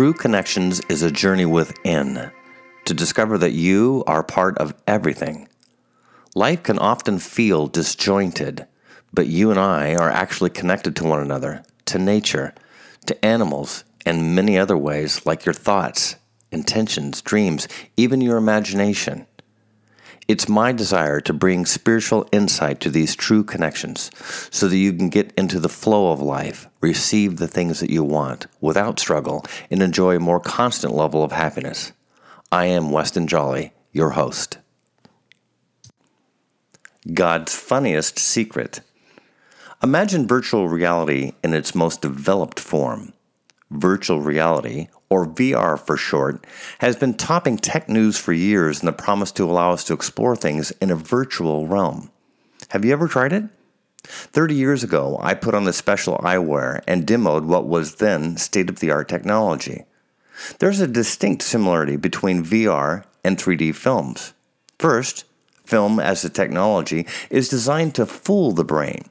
True 0.00 0.14
Connections 0.14 0.80
is 0.88 1.02
a 1.02 1.10
journey 1.10 1.44
within 1.44 2.30
to 2.86 2.94
discover 2.94 3.36
that 3.36 3.52
you 3.52 4.02
are 4.06 4.22
part 4.22 4.56
of 4.56 4.72
everything. 4.86 5.46
Life 6.34 6.62
can 6.62 6.78
often 6.78 7.18
feel 7.18 7.66
disjointed, 7.66 8.66
but 9.12 9.26
you 9.26 9.50
and 9.50 9.60
I 9.60 9.94
are 9.96 10.08
actually 10.08 10.48
connected 10.48 10.96
to 10.96 11.04
one 11.04 11.20
another, 11.20 11.64
to 11.84 11.98
nature, 11.98 12.54
to 13.04 13.22
animals, 13.22 13.84
and 14.06 14.34
many 14.34 14.58
other 14.58 14.74
ways 14.74 15.26
like 15.26 15.44
your 15.44 15.52
thoughts, 15.52 16.16
intentions, 16.50 17.20
dreams, 17.20 17.68
even 17.98 18.22
your 18.22 18.38
imagination. 18.38 19.26
It's 20.26 20.48
my 20.48 20.72
desire 20.72 21.20
to 21.20 21.34
bring 21.34 21.66
spiritual 21.66 22.26
insight 22.32 22.80
to 22.80 22.90
these 22.90 23.14
true 23.14 23.44
connections 23.44 24.10
so 24.50 24.66
that 24.66 24.78
you 24.78 24.94
can 24.94 25.10
get 25.10 25.34
into 25.36 25.60
the 25.60 25.68
flow 25.68 26.10
of 26.10 26.22
life, 26.22 26.69
receive 26.80 27.36
the 27.36 27.48
things 27.48 27.80
that 27.80 27.90
you 27.90 28.02
want 28.02 28.46
without 28.60 28.98
struggle, 28.98 29.44
and 29.70 29.82
enjoy 29.82 30.16
a 30.16 30.20
more 30.20 30.40
constant 30.40 30.94
level 30.94 31.22
of 31.22 31.32
happiness. 31.32 31.92
I 32.50 32.66
am 32.66 32.90
Weston 32.90 33.26
Jolly, 33.26 33.72
your 33.92 34.10
host. 34.10 34.58
God's 37.14 37.54
funniest 37.54 38.18
secret. 38.18 38.80
Imagine 39.82 40.26
virtual 40.26 40.68
reality 40.68 41.32
in 41.42 41.54
its 41.54 41.74
most 41.74 42.02
developed 42.02 42.60
form. 42.60 43.14
Virtual 43.70 44.20
reality, 44.20 44.88
or 45.08 45.26
VR 45.26 45.78
for 45.78 45.96
short, 45.96 46.44
has 46.80 46.96
been 46.96 47.14
topping 47.14 47.56
tech 47.56 47.88
news 47.88 48.18
for 48.18 48.32
years 48.32 48.80
in 48.80 48.86
the 48.86 48.92
promise 48.92 49.32
to 49.32 49.44
allow 49.44 49.72
us 49.72 49.84
to 49.84 49.94
explore 49.94 50.36
things 50.36 50.72
in 50.72 50.90
a 50.90 50.96
virtual 50.96 51.66
realm. 51.66 52.10
Have 52.68 52.84
you 52.84 52.92
ever 52.92 53.08
tried 53.08 53.32
it? 53.32 53.44
30 54.06 54.54
years 54.54 54.82
ago, 54.82 55.18
I 55.20 55.34
put 55.34 55.54
on 55.54 55.64
the 55.64 55.72
special 55.72 56.18
eyewear 56.18 56.82
and 56.86 57.06
demoed 57.06 57.44
what 57.44 57.66
was 57.66 57.96
then 57.96 58.36
state 58.36 58.70
of 58.70 58.80
the 58.80 58.90
art 58.90 59.08
technology. 59.08 59.84
There's 60.58 60.80
a 60.80 60.86
distinct 60.86 61.42
similarity 61.42 61.96
between 61.96 62.44
VR 62.44 63.04
and 63.24 63.36
3D 63.36 63.74
films. 63.74 64.32
First, 64.78 65.24
film 65.64 66.00
as 66.00 66.24
a 66.24 66.30
technology 66.30 67.06
is 67.28 67.48
designed 67.48 67.94
to 67.94 68.06
fool 68.06 68.52
the 68.52 68.64
brain 68.64 69.04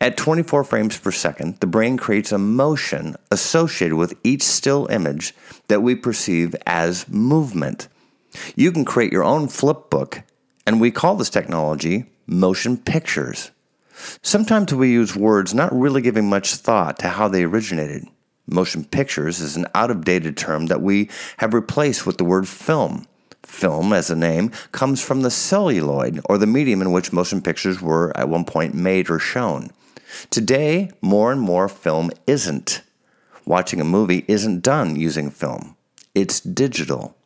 at 0.00 0.16
24 0.16 0.64
frames 0.64 0.98
per 0.98 1.10
second, 1.10 1.58
the 1.60 1.66
brain 1.66 1.96
creates 1.96 2.32
a 2.32 2.38
motion 2.38 3.16
associated 3.30 3.96
with 3.96 4.14
each 4.22 4.42
still 4.42 4.86
image 4.88 5.34
that 5.68 5.82
we 5.82 5.94
perceive 5.94 6.54
as 6.66 7.08
movement. 7.08 7.88
You 8.54 8.72
can 8.72 8.84
create 8.84 9.12
your 9.12 9.24
own 9.24 9.48
flip 9.48 9.90
book, 9.90 10.22
and 10.66 10.80
we 10.80 10.90
call 10.90 11.16
this 11.16 11.30
technology 11.30 12.06
motion 12.26 12.76
pictures. 12.76 13.50
Sometimes 14.22 14.74
we 14.74 14.90
use 14.90 15.14
words 15.14 15.54
not 15.54 15.72
really 15.72 16.02
giving 16.02 16.28
much 16.28 16.54
thought 16.54 16.98
to 17.00 17.08
how 17.08 17.28
they 17.28 17.44
originated. 17.44 18.06
Motion 18.46 18.84
pictures 18.84 19.40
is 19.40 19.56
an 19.56 19.66
out 19.74 19.90
of 19.90 20.04
dated 20.04 20.36
term 20.36 20.66
that 20.66 20.82
we 20.82 21.08
have 21.38 21.54
replaced 21.54 22.06
with 22.06 22.18
the 22.18 22.24
word 22.24 22.48
film. 22.48 23.06
Film, 23.42 23.92
as 23.92 24.10
a 24.10 24.16
name, 24.16 24.50
comes 24.72 25.02
from 25.02 25.22
the 25.22 25.30
celluloid, 25.30 26.20
or 26.26 26.38
the 26.38 26.46
medium 26.46 26.80
in 26.80 26.92
which 26.92 27.12
motion 27.12 27.42
pictures 27.42 27.80
were 27.82 28.16
at 28.16 28.28
one 28.28 28.44
point 28.44 28.74
made 28.74 29.10
or 29.10 29.18
shown. 29.18 29.70
Today, 30.30 30.90
more 31.00 31.32
and 31.32 31.40
more 31.40 31.68
film 31.68 32.10
isn't. 32.26 32.82
Watching 33.44 33.80
a 33.80 33.84
movie 33.84 34.24
isn't 34.28 34.62
done 34.62 34.96
using 34.96 35.30
film, 35.30 35.76
it's 36.14 36.40
digital. 36.40 37.16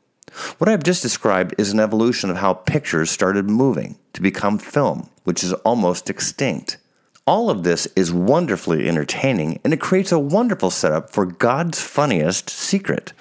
What 0.59 0.69
I've 0.69 0.83
just 0.83 1.03
described 1.03 1.55
is 1.59 1.73
an 1.73 1.81
evolution 1.81 2.31
of 2.31 2.39
how 2.39 2.55
pictures 2.55 3.11
started 3.11 3.49
moving 3.49 3.99
to 4.13 4.21
become 4.21 4.59
film, 4.59 5.09
which 5.25 5.45
is 5.45 5.53
almost 5.53 6.11
extinct. 6.11 6.79
All 7.27 7.51
of 7.51 7.63
this 7.63 7.87
is 7.97 8.13
wonderfully 8.13 8.89
entertaining 8.89 9.61
and 9.65 9.73
it 9.73 9.81
creates 9.81 10.13
a 10.13 10.19
wonderful 10.19 10.71
setup 10.71 11.11
for 11.11 11.27
God's 11.27 11.81
funniest 11.81 12.51
secret. 12.51 13.13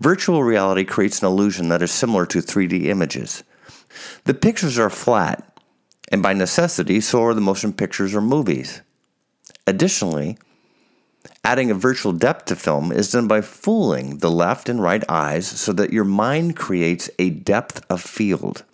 Virtual 0.00 0.42
reality 0.42 0.84
creates 0.84 1.20
an 1.20 1.28
illusion 1.28 1.68
that 1.68 1.82
is 1.82 1.92
similar 1.92 2.26
to 2.26 2.38
3D 2.38 2.86
images. 2.86 3.44
The 4.24 4.34
pictures 4.34 4.78
are 4.78 4.90
flat, 4.90 5.58
and 6.10 6.22
by 6.22 6.32
necessity, 6.32 7.00
so 7.00 7.22
are 7.22 7.34
the 7.34 7.40
motion 7.40 7.72
pictures 7.72 8.14
or 8.14 8.20
movies. 8.20 8.82
Additionally, 9.66 10.36
adding 11.44 11.70
a 11.70 11.74
virtual 11.74 12.12
depth 12.12 12.46
to 12.46 12.56
film 12.56 12.90
is 12.90 13.12
done 13.12 13.28
by 13.28 13.40
fooling 13.40 14.18
the 14.18 14.30
left 14.30 14.68
and 14.68 14.82
right 14.82 15.04
eyes 15.08 15.46
so 15.46 15.72
that 15.72 15.92
your 15.92 16.04
mind 16.04 16.56
creates 16.56 17.10
a 17.18 17.30
depth 17.30 17.84
of 17.90 18.00
field. 18.00 18.64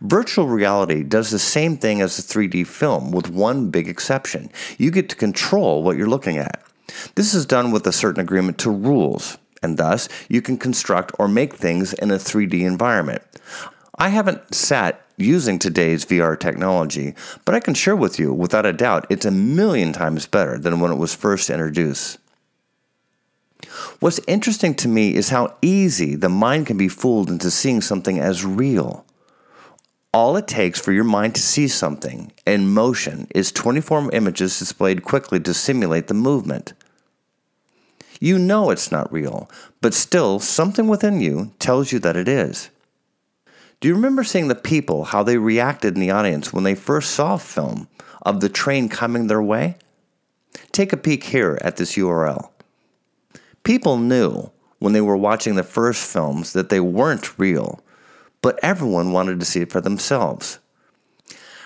Virtual 0.00 0.48
reality 0.48 1.02
does 1.02 1.30
the 1.30 1.38
same 1.38 1.76
thing 1.76 2.00
as 2.00 2.18
a 2.18 2.22
3D 2.22 2.66
film 2.66 3.10
with 3.10 3.30
one 3.30 3.70
big 3.70 3.88
exception. 3.88 4.50
You 4.78 4.90
get 4.90 5.08
to 5.10 5.16
control 5.16 5.82
what 5.82 5.96
you're 5.96 6.08
looking 6.08 6.36
at. 6.36 6.62
This 7.14 7.32
is 7.32 7.46
done 7.46 7.70
with 7.70 7.86
a 7.86 7.92
certain 7.92 8.20
agreement 8.20 8.58
to 8.58 8.70
rules 8.70 9.38
and 9.62 9.78
thus 9.78 10.08
you 10.28 10.42
can 10.42 10.58
construct 10.58 11.12
or 11.18 11.28
make 11.28 11.54
things 11.54 11.92
in 11.94 12.10
a 12.10 12.16
3D 12.16 12.62
environment. 12.62 13.22
I 13.98 14.08
haven't 14.08 14.54
sat 14.54 15.01
using 15.16 15.58
today's 15.58 16.04
VR 16.04 16.38
technology, 16.38 17.14
but 17.44 17.54
I 17.54 17.60
can 17.60 17.74
share 17.74 17.96
with 17.96 18.18
you, 18.18 18.32
without 18.32 18.66
a 18.66 18.72
doubt, 18.72 19.06
it's 19.10 19.26
a 19.26 19.30
million 19.30 19.92
times 19.92 20.26
better 20.26 20.58
than 20.58 20.80
when 20.80 20.92
it 20.92 20.98
was 20.98 21.14
first 21.14 21.50
introduced. 21.50 22.18
What's 24.00 24.20
interesting 24.26 24.74
to 24.76 24.88
me 24.88 25.14
is 25.14 25.28
how 25.28 25.56
easy 25.62 26.14
the 26.14 26.28
mind 26.28 26.66
can 26.66 26.76
be 26.76 26.88
fooled 26.88 27.30
into 27.30 27.50
seeing 27.50 27.80
something 27.80 28.18
as 28.18 28.44
real. 28.44 29.04
All 30.12 30.36
it 30.36 30.46
takes 30.46 30.80
for 30.80 30.92
your 30.92 31.04
mind 31.04 31.34
to 31.36 31.40
see 31.40 31.68
something 31.68 32.32
in 32.44 32.68
motion 32.74 33.28
is 33.34 33.50
24 33.52 34.10
images 34.12 34.58
displayed 34.58 35.04
quickly 35.04 35.40
to 35.40 35.54
simulate 35.54 36.08
the 36.08 36.14
movement. 36.14 36.74
You 38.20 38.38
know 38.38 38.70
it's 38.70 38.92
not 38.92 39.12
real, 39.12 39.50
but 39.80 39.94
still, 39.94 40.38
something 40.38 40.86
within 40.86 41.20
you 41.20 41.52
tells 41.58 41.92
you 41.92 41.98
that 42.00 42.16
it 42.16 42.28
is. 42.28 42.70
Do 43.82 43.88
you 43.88 43.96
remember 43.96 44.22
seeing 44.22 44.46
the 44.46 44.54
people, 44.54 45.06
how 45.06 45.24
they 45.24 45.38
reacted 45.38 45.96
in 45.96 46.00
the 46.00 46.12
audience 46.12 46.52
when 46.52 46.62
they 46.62 46.76
first 46.76 47.10
saw 47.10 47.36
film 47.36 47.88
of 48.24 48.38
the 48.38 48.48
train 48.48 48.88
coming 48.88 49.26
their 49.26 49.42
way? 49.42 49.74
Take 50.70 50.92
a 50.92 50.96
peek 50.96 51.24
here 51.24 51.58
at 51.62 51.78
this 51.78 51.96
URL. 51.96 52.50
People 53.64 53.96
knew 53.96 54.52
when 54.78 54.92
they 54.92 55.00
were 55.00 55.16
watching 55.16 55.56
the 55.56 55.64
first 55.64 56.08
films 56.12 56.52
that 56.52 56.68
they 56.68 56.78
weren't 56.78 57.36
real, 57.40 57.82
but 58.40 58.56
everyone 58.62 59.10
wanted 59.10 59.40
to 59.40 59.46
see 59.46 59.62
it 59.62 59.72
for 59.72 59.80
themselves. 59.80 60.60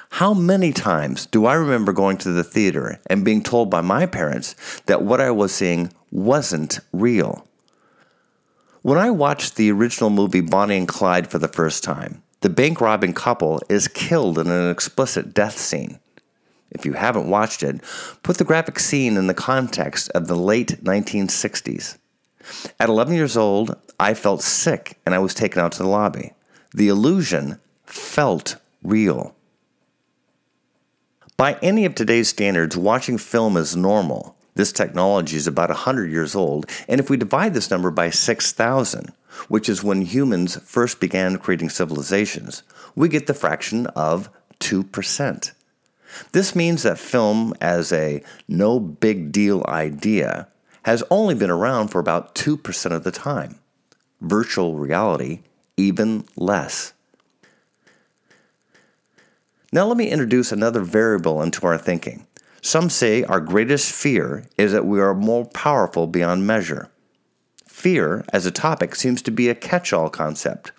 How 0.09 0.32
many 0.32 0.72
times 0.72 1.26
do 1.26 1.44
I 1.44 1.53
remember 1.53 1.93
going 1.93 2.16
to 2.19 2.32
the 2.32 2.44
theater 2.44 2.99
and 3.10 3.26
being 3.26 3.43
told 3.43 3.69
by 3.69 3.82
my 3.82 4.06
parents 4.06 4.56
that 4.87 5.03
what 5.03 5.21
I 5.21 5.32
was 5.32 5.55
seeing 5.55 5.93
wasn't 6.10 6.81
real? 6.94 7.47
When 8.86 8.98
I 8.98 9.10
watched 9.10 9.56
the 9.56 9.72
original 9.72 10.10
movie 10.10 10.41
Bonnie 10.41 10.76
and 10.76 10.86
Clyde 10.86 11.26
for 11.26 11.41
the 11.41 11.48
first 11.48 11.82
time, 11.82 12.22
the 12.42 12.48
bank 12.48 12.80
robbing 12.80 13.14
couple 13.14 13.60
is 13.69 13.88
killed 13.88 14.38
in 14.38 14.48
an 14.48 14.70
explicit 14.70 15.34
death 15.34 15.58
scene. 15.58 15.98
If 16.70 16.86
you 16.86 16.92
haven't 16.92 17.28
watched 17.28 17.64
it, 17.64 17.80
put 18.22 18.38
the 18.38 18.44
graphic 18.44 18.78
scene 18.78 19.16
in 19.16 19.26
the 19.26 19.34
context 19.34 20.08
of 20.10 20.28
the 20.28 20.36
late 20.36 20.84
1960s. 20.84 21.98
At 22.78 22.88
11 22.88 23.12
years 23.12 23.36
old, 23.36 23.75
I 23.98 24.14
felt 24.14 24.41
sick 24.44 25.00
and 25.04 25.16
I 25.16 25.19
was 25.19 25.34
taken 25.34 25.60
out 25.60 25.72
to 25.72 25.82
the 25.82 25.88
lobby. 25.88 26.34
The 26.72 26.86
illusion 26.86 27.58
felt 27.86 28.54
real. 28.84 29.34
By 31.36 31.54
any 31.54 31.86
of 31.86 31.96
today's 31.96 32.28
standards, 32.28 32.76
watching 32.76 33.19
film 33.19 33.56
is 33.56 33.75
normal. 33.75 34.35
This 34.56 34.72
technology 34.72 35.37
is 35.37 35.47
about 35.47 35.69
100 35.69 36.11
years 36.11 36.34
old, 36.34 36.67
and 36.89 36.99
if 36.99 37.11
we 37.11 37.19
divide 37.19 37.53
this 37.53 37.71
number 37.71 37.91
by 37.91 38.09
6,000, 38.09 39.12
which 39.49 39.69
is 39.69 39.84
when 39.84 40.00
humans 40.00 40.56
first 40.65 40.99
began 40.99 41.37
creating 41.37 41.69
civilizations, 41.69 42.62
we 42.94 43.09
get 43.11 43.27
the 43.27 43.34
fraction 43.34 43.87
of 43.89 44.31
2%. 44.61 45.53
This 46.32 46.56
means 46.56 46.82
that 46.82 46.99
film, 46.99 47.53
as 47.61 47.93
a 47.93 48.23
no 48.49 48.81
big 48.81 49.31
deal 49.31 49.62
idea, 49.69 50.49
has 50.85 51.02
only 51.11 51.35
been 51.35 51.50
around 51.50 51.88
for 51.88 51.99
about 51.99 52.35
2% 52.35 52.93
of 52.93 53.05
the 53.05 53.11
time. 53.11 53.59
Virtual 54.23 54.76
reality, 54.76 55.41
even 55.76 56.25
less. 56.35 56.94
Now, 59.70 59.85
let 59.87 59.99
me 59.99 60.09
introduce 60.09 60.50
another 60.50 60.81
variable 60.81 61.43
into 61.43 61.67
our 61.67 61.76
thinking. 61.76 62.25
Some 62.66 62.90
say 62.90 63.22
our 63.22 63.38
greatest 63.38 63.92
fear 63.92 64.44
is 64.58 64.72
that 64.72 64.84
we 64.84 65.00
are 65.00 65.14
more 65.14 65.44
powerful 65.44 66.08
beyond 66.08 66.48
measure. 66.48 66.90
Fear, 67.68 68.24
as 68.32 68.44
a 68.44 68.50
topic, 68.50 68.96
seems 68.96 69.22
to 69.22 69.30
be 69.30 69.48
a 69.48 69.54
catch 69.54 69.92
all 69.92 70.10
concept, 70.10 70.72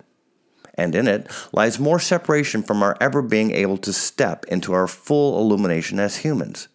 and 0.74 0.94
in 0.94 1.08
it 1.08 1.30
lies 1.50 1.78
more 1.78 1.98
separation 1.98 2.62
from 2.62 2.82
our 2.82 2.94
ever 3.00 3.22
being 3.22 3.52
able 3.52 3.78
to 3.78 3.94
step 3.94 4.44
into 4.48 4.74
our 4.74 4.86
full 4.86 5.40
illumination 5.40 5.98
as 5.98 6.18
humans. 6.18 6.68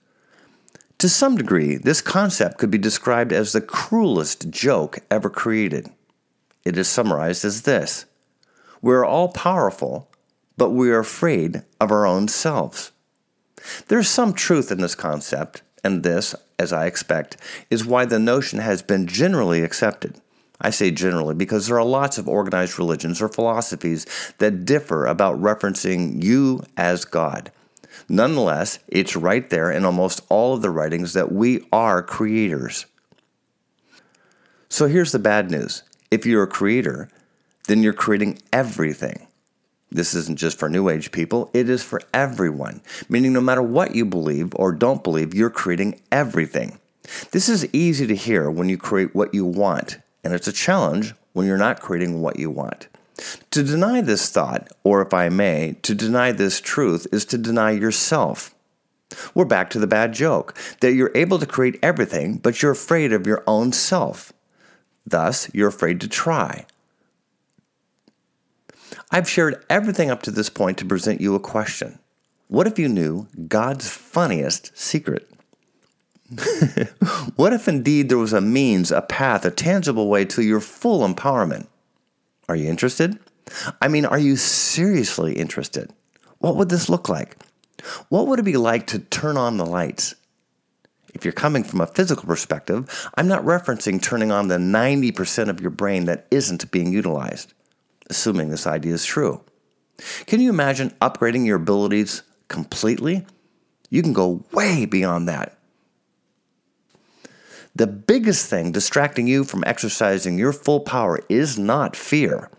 To 0.98 1.07
some 1.07 1.36
degree, 1.36 1.75
this 1.75 2.01
concept 2.01 2.57
could 2.57 2.71
be 2.71 2.80
described 2.80 3.31
as 3.31 3.54
the 3.54 3.62
cruelest 3.62 4.50
joke 4.50 4.98
ever 5.12 5.30
created. 5.30 5.92
It 6.65 6.75
is 6.75 6.88
summarized 6.88 7.45
as 7.45 7.62
this 7.62 8.06
We 8.81 8.95
are 8.95 9.06
all 9.06 9.27
powerful, 9.27 10.10
but 10.57 10.71
we 10.71 10.89
are 10.89 10.98
afraid 10.98 11.62
of 11.80 11.92
our 11.92 12.07
own 12.07 12.30
selves. 12.30 12.93
There's 13.88 14.07
some 14.07 14.33
truth 14.33 14.71
in 14.71 14.80
this 14.80 14.95
concept, 14.95 15.62
and 15.83 16.04
this, 16.04 16.36
as 16.57 16.74
I 16.74 16.86
expect, 16.86 17.38
is 17.69 17.86
why 17.86 18.06
the 18.06 18.19
notion 18.19 18.60
has 18.60 18.81
been 18.81 19.07
generally 19.07 19.63
accepted. 19.63 20.19
I 20.62 20.69
say 20.69 20.92
generally 20.92 21.36
because 21.36 21.68
there 21.68 21.77
are 21.77 21.86
lots 21.86 22.18
of 22.18 22.30
organized 22.30 22.80
religions 22.80 23.21
or 23.21 23.27
philosophies 23.27 24.06
that 24.38 24.65
differ 24.65 25.06
about 25.06 25.42
referencing 25.42 26.24
you 26.24 26.63
as 26.77 27.06
God. 27.06 27.51
Nonetheless, 28.07 28.80
it's 28.88 29.15
right 29.15 29.50
there 29.50 29.69
in 29.71 29.86
almost 29.86 30.21
all 30.30 30.54
of 30.54 30.62
the 30.62 30.69
writings 30.69 31.13
that 31.13 31.31
we 31.31 31.68
are 31.71 32.01
creators. 32.01 32.86
So 34.69 34.88
here's 34.88 35.12
the 35.12 35.19
bad 35.19 35.51
news 35.51 35.83
if 36.10 36.25
you're 36.25 36.44
a 36.44 36.48
creator, 36.48 37.10
then 37.68 37.83
you're 37.83 37.94
creating 37.94 38.39
everything. 38.51 39.27
This 39.94 40.16
isn't 40.16 40.40
just 40.40 40.57
for 40.57 40.69
New 40.69 40.90
Age 40.90 41.12
people, 41.12 41.51
it 41.54 41.69
is 41.69 41.84
for 41.84 42.01
everyone, 42.13 42.81
meaning 43.10 43.31
no 43.31 43.42
matter 43.42 43.62
what 43.62 43.94
you 43.94 44.06
believe 44.06 44.51
or 44.56 44.72
don't 44.72 45.04
believe, 45.04 45.36
you're 45.36 45.51
creating 45.51 46.01
everything. 46.12 46.80
This 47.31 47.48
is 47.48 47.72
easy 47.74 48.07
to 48.07 48.16
hear 48.16 48.50
when 48.50 48.69
you 48.69 48.78
create 48.78 49.13
what 49.13 49.36
you 49.36 49.45
want, 49.45 50.00
and 50.24 50.34
it's 50.34 50.48
a 50.48 50.51
challenge 50.51 51.13
when 51.34 51.45
you're 51.45 51.57
not 51.57 51.80
creating 51.80 52.22
what 52.22 52.40
you 52.40 52.50
want. 52.50 52.88
To 53.51 53.62
deny 53.62 54.01
this 54.01 54.31
thought, 54.31 54.68
or 54.84 55.04
if 55.04 55.13
I 55.13 55.30
may, 55.30 55.75
to 55.84 55.94
deny 55.94 56.31
this 56.31 56.60
truth, 56.60 57.06
is 57.12 57.24
to 57.25 57.38
deny 57.38 57.72
yourself. 57.72 58.56
We're 59.36 59.46
back 59.46 59.69
to 59.72 59.80
the 59.80 59.86
bad 59.86 60.13
joke 60.13 60.57
that 60.80 60.94
you're 60.94 61.12
able 61.13 61.38
to 61.38 61.46
create 61.46 61.78
everything, 61.84 62.38
but 62.38 62.63
you're 62.63 62.72
afraid 62.72 63.13
of 63.13 63.28
your 63.28 63.44
own 63.46 63.74
self. 63.74 64.34
Thus, 65.06 65.54
you're 65.54 65.68
afraid 65.68 66.01
to 66.01 66.07
try. 66.07 66.66
I've 69.12 69.30
shared 69.30 69.63
everything 69.69 70.10
up 70.10 70.22
to 70.24 70.31
this 70.31 70.50
point 70.50 70.78
to 70.80 70.86
present 70.86 71.22
you 71.22 71.36
a 71.36 71.40
question. 71.40 72.00
What 72.48 72.68
if 72.68 72.78
you 72.78 72.88
knew 72.88 73.28
God's 73.48 73.90
funniest 73.90 74.78
secret? 74.78 75.30
what 77.36 77.54
if 77.54 77.68
indeed 77.68 78.10
there 78.10 78.18
was 78.18 78.34
a 78.34 78.42
means, 78.42 78.92
a 78.92 79.01
path, 79.01 79.45
a 79.45 79.51
tangible 79.51 80.10
way 80.10 80.25
to 80.25 80.42
your 80.42 80.60
full 80.60 81.07
empowerment? 81.07 81.68
Are 82.48 82.56
you 82.56 82.69
interested? 82.69 83.19
I 83.81 83.88
mean, 83.88 84.06
are 84.06 84.19
you 84.19 84.36
seriously 84.36 85.34
interested? 85.34 85.92
What 86.39 86.56
would 86.56 86.69
this 86.69 86.89
look 86.89 87.10
like? 87.10 87.38
What 88.10 88.28
would 88.28 88.39
it 88.39 88.44
be 88.44 88.57
like 88.57 88.88
to 88.88 89.00
turn 89.00 89.38
on 89.38 89.57
the 89.57 89.66
lights? 89.66 90.16
If 91.13 91.24
you're 91.24 91.31
coming 91.31 91.63
from 91.63 91.81
a 91.81 91.88
physical 91.88 92.25
perspective, 92.25 93.10
I'm 93.16 93.28
not 93.28 93.44
referencing 93.44 94.01
turning 94.01 94.31
on 94.31 94.48
the 94.48 94.57
90% 94.57 95.50
of 95.50 95.62
your 95.62 95.69
brain 95.69 96.06
that 96.06 96.25
isn't 96.31 96.72
being 96.72 96.92
utilized 96.92 97.54
assuming 98.13 98.50
this 98.50 98.68
idea 98.68 98.94
is 98.94 99.06
true. 99.06 99.42
Can 100.27 100.39
you 100.39 100.51
imagine 100.51 100.92
upgrading 101.01 101.48
your 101.48 101.57
abilities 101.57 102.21
completely? 102.48 103.25
You 103.89 104.04
can 104.04 104.13
go 104.13 104.44
way 104.51 104.86
beyond 104.86 105.27
that. 105.27 105.57
The 107.75 107.88
biggest 107.88 108.48
thing 108.51 108.71
distracting 108.71 109.25
you 109.25 109.44
from 109.44 109.63
exercising 109.65 110.38
your 110.38 110.54
full 110.54 110.81
power 110.81 111.19
is 111.27 111.57
not 111.57 111.95
fear. 111.95 112.51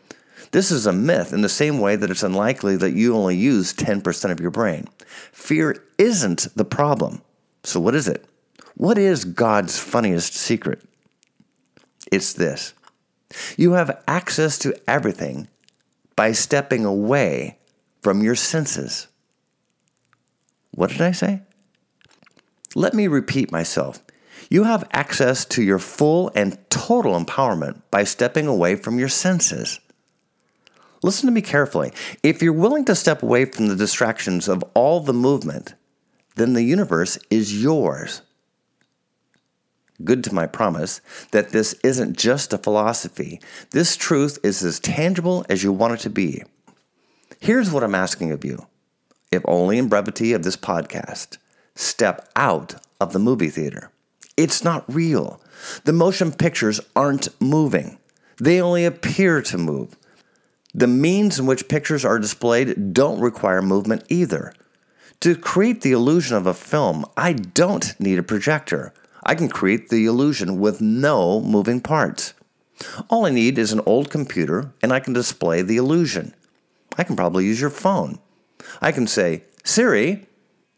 This 0.51 0.73
is 0.73 0.87
a 0.87 0.93
myth 0.93 1.33
in 1.33 1.43
the 1.43 1.49
same 1.49 1.79
way 1.79 1.95
that 1.95 2.11
it's 2.11 2.25
unlikely 2.25 2.77
that 2.79 2.95
you 2.95 3.15
only 3.15 3.37
use 3.37 3.73
10% 3.73 4.31
of 4.33 4.41
your 4.41 4.51
brain. 4.51 4.89
Fear 5.31 5.85
isn't 5.99 6.49
the 6.57 6.65
problem. 6.65 7.23
So, 7.63 7.79
what 7.79 7.95
is 7.95 8.09
it? 8.09 8.25
What 8.77 8.99
is 8.99 9.25
God's 9.25 9.79
funniest 9.79 10.35
secret? 10.35 10.83
It's 12.11 12.33
this 12.33 12.75
you 13.57 13.73
have 13.73 14.03
access 14.07 14.59
to 14.59 14.79
everything 14.89 15.49
by 16.17 16.33
stepping 16.33 16.85
away 16.85 17.59
from 18.03 18.23
your 18.23 18.35
senses. 18.35 19.09
What 20.73 20.91
did 20.91 21.01
I 21.01 21.13
say? 21.13 21.43
Let 22.75 22.95
me 22.95 23.07
repeat 23.07 23.53
myself. 23.53 24.03
You 24.51 24.65
have 24.65 24.89
access 24.93 25.45
to 25.47 25.63
your 25.63 25.79
full 25.79 26.31
and 26.35 26.59
total 26.71 27.19
empowerment 27.19 27.83
by 27.91 28.05
stepping 28.05 28.47
away 28.47 28.77
from 28.77 28.99
your 28.99 29.09
senses. 29.09 29.81
Listen 31.03 31.27
to 31.27 31.33
me 31.33 31.43
carefully. 31.43 31.93
If 32.23 32.43
you're 32.43 32.53
willing 32.53 32.85
to 32.87 32.95
step 32.95 33.23
away 33.23 33.45
from 33.45 33.69
the 33.69 33.77
distractions 33.77 34.49
of 34.49 34.65
all 34.75 35.01
the 35.01 35.13
movement, 35.13 35.75
then 36.37 36.55
the 36.55 36.63
universe 36.63 37.19
is 37.31 37.63
yours 37.63 38.23
good 40.05 40.25
to 40.25 40.35
my 40.35 40.47
promise, 40.47 41.01
that 41.31 41.51
this 41.51 41.75
isn't 41.85 42.17
just 42.17 42.53
a 42.53 42.59
philosophy. 42.59 43.41
This 43.71 43.97
truth 43.97 44.39
is 44.43 44.63
as 44.63 44.81
tangible 44.81 45.45
as 45.49 45.63
you 45.63 45.73
want 45.73 45.95
it 45.95 46.01
to 46.01 46.11
be. 46.11 46.43
Here's 47.41 47.71
what 47.71 47.85
I'm 47.85 47.95
asking 47.95 48.33
of 48.33 48.45
you, 48.45 48.67
if 49.31 49.43
only 49.47 49.79
in 49.79 49.89
brevity 49.89 50.33
of 50.33 50.43
this 50.43 50.57
podcast 50.57 51.39
step 51.75 52.29
out 52.37 52.77
of 53.01 53.13
the 53.13 53.19
movie 53.19 53.51
theater. 53.51 53.91
It's 54.37 54.65
not 54.65 54.85
real. 54.93 55.41
The 55.85 55.93
motion 55.93 56.33
pictures 56.33 56.81
aren't 56.95 57.29
moving, 57.41 57.99
they 58.39 58.61
only 58.61 58.85
appear 58.85 59.43
to 59.43 59.59
move. 59.59 59.97
The 60.75 60.87
means 60.89 61.39
in 61.39 61.47
which 61.47 61.69
pictures 61.69 62.05
are 62.05 62.19
displayed 62.19 62.93
don't 62.93 63.21
require 63.21 63.63
movement 63.63 64.05
either. 64.09 64.53
To 65.21 65.37
create 65.37 65.83
the 65.83 65.93
illusion 65.93 66.37
of 66.37 66.47
a 66.47 66.55
film, 66.55 67.05
I 67.17 67.33
don't 67.33 67.99
need 68.01 68.19
a 68.19 68.25
projector. 68.25 68.93
I 69.25 69.35
can 69.35 69.49
create 69.49 69.89
the 69.89 70.07
illusion 70.07 70.61
with 70.61 70.81
no 70.81 71.41
moving 71.41 71.81
parts. 71.81 72.35
All 73.09 73.25
I 73.25 73.31
need 73.31 73.59
is 73.59 73.73
an 73.73 73.81
old 73.87 74.11
computer 74.11 74.73
and 74.83 74.93
I 74.93 75.01
can 75.01 75.13
display 75.13 75.63
the 75.63 75.77
illusion. 75.77 76.35
I 76.99 77.05
can 77.05 77.17
probably 77.17 77.47
use 77.47 77.61
your 77.61 77.71
phone. 77.71 78.19
I 78.81 78.93
can 78.93 79.07
say, 79.07 79.45
Siri, 79.65 80.27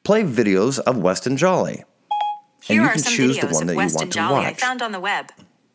play 0.05 0.23
videos 0.23 0.79
of 0.79 0.99
Weston 0.99 1.37
Jolly. 1.37 1.85
Here 2.63 2.83
and 2.83 2.97
you 2.97 3.03
can 3.03 3.13
choose 3.13 3.39
the 3.39 3.49
one 3.49 3.67
that 3.67 3.75
you 3.75 3.79
want 3.79 3.99
to 3.99 4.07
Jolly 4.07 4.45
watch. 4.45 4.47
I 4.47 4.53
found 4.55 4.83
on 4.83 4.93
the 4.93 5.01
web. 5.01 5.31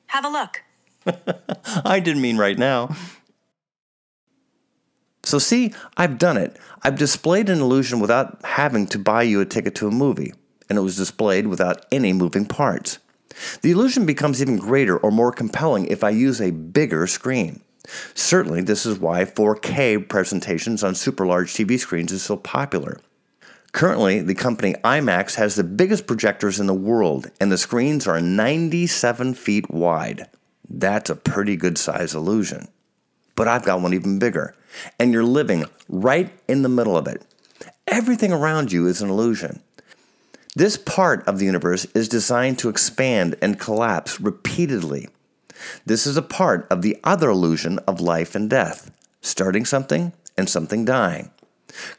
Have 0.08 0.26
a 0.26 0.30
look. 0.30 0.64
I 1.86 2.00
didn't 2.00 2.22
mean 2.22 2.38
right 2.38 2.58
now. 2.58 2.96
So, 5.24 5.40
see, 5.40 5.74
I've 5.98 6.18
done 6.18 6.38
it. 6.38 6.58
I've 6.82 6.98
displayed 6.98 7.50
an 7.50 7.62
illusion 7.62 8.00
without 8.00 8.44
having 8.44 8.88
to 8.88 9.00
buy 9.00 9.24
you 9.24 9.40
a 9.40 9.46
ticket 9.46 9.76
to 9.76 9.88
a 9.88 9.92
movie 9.92 10.34
and 10.72 10.78
it 10.78 10.84
was 10.84 10.96
displayed 10.96 11.48
without 11.48 11.86
any 11.92 12.14
moving 12.14 12.46
parts. 12.46 13.00
The 13.62 13.72
illusion 13.72 14.06
becomes 14.06 14.42
even 14.42 14.56
greater 14.56 14.98
or 14.98 15.12
more 15.12 15.34
compelling 15.34 15.86
if 15.88 16.02
I 16.02 16.12
use 16.12 16.40
a 16.40 16.52
bigger 16.52 17.08
screen. 17.08 17.60
Certainly, 18.14 18.62
this 18.62 18.86
is 18.86 18.98
why 18.98 19.26
4K 19.26 20.08
presentations 20.08 20.82
on 20.82 20.96
super 20.96 21.28
large 21.28 21.52
TV 21.52 21.78
screens 21.78 22.14
is 22.14 22.24
so 22.24 22.38
popular. 22.38 23.02
Currently, 23.74 24.22
the 24.22 24.34
company 24.34 24.76
IMAX 24.82 25.36
has 25.36 25.56
the 25.56 25.66
biggest 25.66 26.08
projectors 26.08 26.58
in 26.58 26.68
the 26.68 26.74
world, 26.74 27.30
and 27.42 27.51
the 27.51 27.58
screens 27.58 28.08
are 28.08 28.22
97 28.22 29.34
feet 29.34 29.70
wide. 29.70 30.30
That's 30.70 31.10
a 31.10 31.18
pretty 31.18 31.58
good 31.58 31.78
size 31.78 32.16
illusion. 32.16 32.70
But 33.36 33.50
I've 33.50 33.66
got 33.66 33.82
one 33.82 33.94
even 33.94 34.20
bigger, 34.20 34.56
and 34.98 35.12
you're 35.12 35.25
living 35.25 35.66
right 35.90 36.32
in 36.48 36.62
the 36.62 36.70
middle 36.70 36.96
of 36.96 37.10
it. 37.10 37.25
Everything 37.88 38.32
around 38.32 38.72
you 38.72 38.88
is 38.88 39.01
an 39.01 39.10
illusion. 39.10 39.62
This 40.55 40.75
part 40.75 41.25
of 41.27 41.39
the 41.39 41.46
universe 41.46 41.86
is 41.96 42.10
designed 42.10 42.60
to 42.60 42.67
expand 42.67 43.36
and 43.41 43.58
collapse 43.58 44.20
repeatedly. 44.20 45.08
This 45.86 46.05
is 46.05 46.17
a 46.17 46.22
part 46.22 46.67
of 46.70 46.81
the 46.81 46.98
other 47.05 47.29
illusion 47.29 47.79
of 47.88 48.01
life 48.01 48.36
and 48.36 48.50
death, 48.50 48.91
starting 49.22 49.63
something 49.63 50.12
and 50.38 50.50
something 50.50 50.84
dying. 50.84 51.31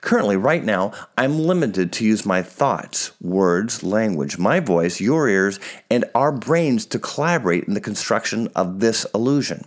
Currently, 0.02 0.36
right 0.36 0.62
now, 0.62 0.92
I'm 1.16 1.38
limited 1.38 1.94
to 1.94 2.04
use 2.04 2.26
my 2.26 2.42
thoughts, 2.42 3.12
words, 3.22 3.82
language, 3.82 4.36
my 4.36 4.60
voice, 4.60 5.00
your 5.00 5.28
ears, 5.28 5.58
and 5.90 6.04
our 6.14 6.30
brains 6.30 6.84
to 6.86 6.98
collaborate 6.98 7.64
in 7.64 7.72
the 7.72 7.80
construction 7.80 8.48
of 8.54 8.80
this 8.80 9.06
illusion. 9.14 9.64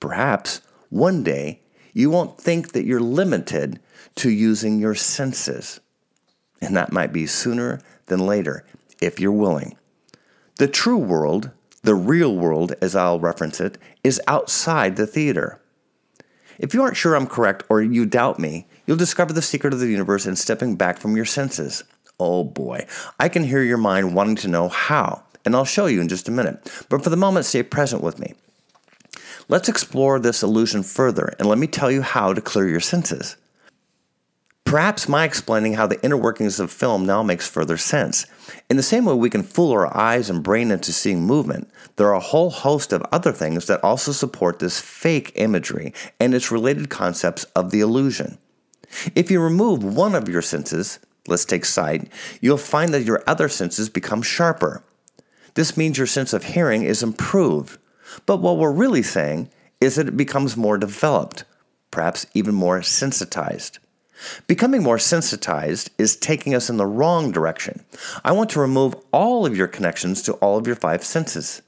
Perhaps 0.00 0.60
one 0.90 1.22
day 1.24 1.60
you 1.94 2.10
won't 2.10 2.38
think 2.38 2.72
that 2.72 2.84
you're 2.84 3.00
limited 3.00 3.80
to 4.16 4.28
using 4.28 4.78
your 4.78 4.94
senses. 4.94 5.80
And 6.60 6.76
that 6.76 6.92
might 6.92 7.12
be 7.12 7.26
sooner 7.26 7.80
than 8.06 8.26
later, 8.26 8.64
if 9.00 9.18
you're 9.20 9.32
willing. 9.32 9.76
The 10.58 10.68
true 10.68 10.98
world, 10.98 11.50
the 11.82 11.94
real 11.94 12.36
world 12.36 12.74
as 12.80 12.94
I'll 12.94 13.20
reference 13.20 13.60
it, 13.60 13.78
is 14.04 14.20
outside 14.26 14.96
the 14.96 15.06
theater. 15.06 15.60
If 16.58 16.74
you 16.74 16.82
aren't 16.82 16.96
sure 16.96 17.16
I'm 17.16 17.26
correct 17.26 17.64
or 17.68 17.82
you 17.82 18.06
doubt 18.06 18.38
me, 18.38 18.66
you'll 18.86 18.96
discover 18.96 19.32
the 19.32 19.42
secret 19.42 19.72
of 19.72 19.80
the 19.80 19.88
universe 19.88 20.26
in 20.26 20.36
stepping 20.36 20.76
back 20.76 20.98
from 20.98 21.16
your 21.16 21.24
senses. 21.24 21.82
Oh 22.20 22.44
boy, 22.44 22.86
I 23.18 23.28
can 23.28 23.42
hear 23.42 23.62
your 23.62 23.78
mind 23.78 24.14
wanting 24.14 24.36
to 24.36 24.48
know 24.48 24.68
how, 24.68 25.24
and 25.44 25.56
I'll 25.56 25.64
show 25.64 25.86
you 25.86 26.00
in 26.00 26.08
just 26.08 26.28
a 26.28 26.32
minute. 26.32 26.70
But 26.88 27.02
for 27.02 27.10
the 27.10 27.16
moment, 27.16 27.46
stay 27.46 27.62
present 27.62 28.02
with 28.02 28.18
me. 28.18 28.34
Let's 29.48 29.68
explore 29.68 30.18
this 30.18 30.42
illusion 30.42 30.82
further, 30.82 31.34
and 31.38 31.48
let 31.48 31.58
me 31.58 31.66
tell 31.66 31.90
you 31.90 32.02
how 32.02 32.32
to 32.32 32.40
clear 32.40 32.68
your 32.68 32.80
senses. 32.80 33.36
Perhaps 34.72 35.06
my 35.06 35.24
explaining 35.24 35.74
how 35.74 35.86
the 35.86 36.02
inner 36.02 36.16
workings 36.16 36.58
of 36.58 36.72
film 36.72 37.04
now 37.04 37.22
makes 37.22 37.46
further 37.46 37.76
sense. 37.76 38.24
In 38.70 38.78
the 38.78 38.82
same 38.82 39.04
way 39.04 39.12
we 39.12 39.28
can 39.28 39.42
fool 39.42 39.70
our 39.70 39.94
eyes 39.94 40.30
and 40.30 40.42
brain 40.42 40.70
into 40.70 40.94
seeing 40.94 41.26
movement, 41.26 41.70
there 41.96 42.06
are 42.06 42.14
a 42.14 42.20
whole 42.20 42.48
host 42.48 42.90
of 42.90 43.04
other 43.12 43.32
things 43.32 43.66
that 43.66 43.84
also 43.84 44.12
support 44.12 44.60
this 44.60 44.80
fake 44.80 45.30
imagery 45.34 45.92
and 46.18 46.34
its 46.34 46.50
related 46.50 46.88
concepts 46.88 47.44
of 47.54 47.70
the 47.70 47.80
illusion. 47.80 48.38
If 49.14 49.30
you 49.30 49.42
remove 49.42 49.84
one 49.84 50.14
of 50.14 50.26
your 50.26 50.40
senses, 50.40 51.00
let's 51.28 51.44
take 51.44 51.66
sight, 51.66 52.10
you'll 52.40 52.56
find 52.56 52.94
that 52.94 53.04
your 53.04 53.22
other 53.26 53.50
senses 53.50 53.90
become 53.90 54.22
sharper. 54.22 54.82
This 55.52 55.76
means 55.76 55.98
your 55.98 56.06
sense 56.06 56.32
of 56.32 56.44
hearing 56.44 56.82
is 56.82 57.02
improved. 57.02 57.76
But 58.24 58.38
what 58.38 58.56
we're 58.56 58.72
really 58.72 59.02
saying 59.02 59.50
is 59.82 59.96
that 59.96 60.08
it 60.08 60.16
becomes 60.16 60.56
more 60.56 60.78
developed, 60.78 61.44
perhaps 61.90 62.24
even 62.32 62.54
more 62.54 62.80
sensitized. 62.80 63.78
Becoming 64.46 64.82
more 64.82 64.98
sensitized 64.98 65.90
is 65.98 66.16
taking 66.16 66.54
us 66.54 66.70
in 66.70 66.76
the 66.76 66.86
wrong 66.86 67.32
direction. 67.32 67.84
I 68.24 68.32
want 68.32 68.50
to 68.50 68.60
remove 68.60 68.94
all 69.12 69.46
of 69.46 69.56
your 69.56 69.68
connections 69.68 70.22
to 70.22 70.34
all 70.34 70.58
of 70.58 70.66
your 70.66 70.76
five 70.76 71.04
senses. 71.04 71.62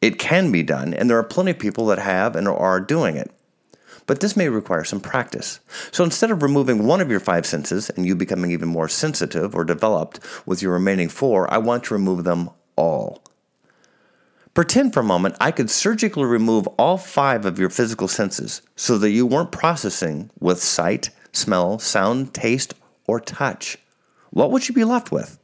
It 0.00 0.18
can 0.18 0.52
be 0.52 0.62
done, 0.62 0.94
and 0.94 1.08
there 1.08 1.18
are 1.18 1.24
plenty 1.24 1.52
of 1.52 1.58
people 1.58 1.86
that 1.86 1.98
have 1.98 2.36
and 2.36 2.46
are 2.46 2.80
doing 2.80 3.16
it. 3.16 3.30
But 4.06 4.20
this 4.20 4.36
may 4.36 4.48
require 4.48 4.84
some 4.84 5.00
practice. 5.00 5.58
So 5.90 6.04
instead 6.04 6.30
of 6.30 6.42
removing 6.42 6.86
one 6.86 7.00
of 7.00 7.10
your 7.10 7.20
five 7.20 7.44
senses 7.44 7.90
and 7.90 8.06
you 8.06 8.14
becoming 8.14 8.52
even 8.52 8.68
more 8.68 8.88
sensitive 8.88 9.54
or 9.54 9.64
developed 9.64 10.20
with 10.46 10.62
your 10.62 10.74
remaining 10.74 11.08
four, 11.08 11.52
I 11.52 11.58
want 11.58 11.84
to 11.84 11.94
remove 11.94 12.22
them 12.24 12.50
all. 12.76 13.22
Pretend 14.54 14.94
for 14.94 15.00
a 15.00 15.04
moment 15.04 15.36
I 15.40 15.50
could 15.50 15.68
surgically 15.68 16.24
remove 16.24 16.66
all 16.78 16.96
five 16.96 17.44
of 17.44 17.58
your 17.58 17.68
physical 17.68 18.08
senses 18.08 18.62
so 18.76 18.96
that 18.98 19.10
you 19.10 19.26
weren't 19.26 19.52
processing 19.52 20.30
with 20.40 20.62
sight, 20.62 21.10
smell, 21.36 21.78
sound, 21.78 22.34
taste, 22.34 22.74
or 23.06 23.20
touch. 23.20 23.78
What 24.30 24.50
would 24.50 24.68
you 24.68 24.74
be 24.74 24.84
left 24.84 25.12
with? 25.12 25.38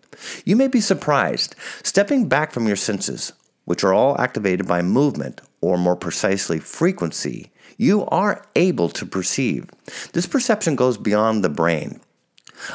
You 0.45 0.57
may 0.57 0.69
be 0.69 0.81
surprised. 0.81 1.55
Stepping 1.83 2.29
back 2.29 2.53
from 2.53 2.67
your 2.67 2.77
senses, 2.77 3.33
which 3.65 3.85
are 3.85 3.95
all 3.95 4.21
activated 4.21 4.67
by 4.67 4.83
movement, 4.83 5.41
or 5.61 5.79
more 5.79 5.97
precisely, 5.97 6.59
frequency, 6.59 7.51
you 7.77 8.05
are 8.07 8.45
able 8.57 8.89
to 8.91 9.07
perceive. 9.07 9.69
This 10.13 10.27
perception 10.27 10.77
goes 10.77 10.99
beyond 10.99 11.43
the 11.43 11.49
brain. 11.49 12.01